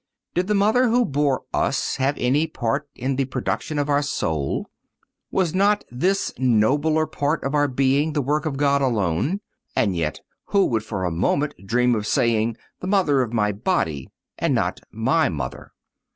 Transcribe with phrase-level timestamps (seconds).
[0.33, 4.65] Did the mother who bore us have any part in the production of our soul?
[5.29, 9.41] Was not this nobler part of our being the work of God alone?
[9.75, 14.07] And yet who would for a moment dream of saying "the mother of my body,"
[14.39, 15.71] and not "my mother?"